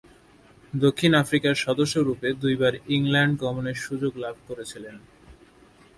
দক্ষিণ 0.73 1.11
আফ্রিকার 1.13 1.55
সদস্যরূপে 1.65 2.27
দুইবার 2.41 2.73
ইংল্যান্ড 2.95 3.33
গমনের 3.43 3.77
সুযোগ 3.85 4.13
লাভ 4.17 4.35
করেছিলেন। 4.47 4.95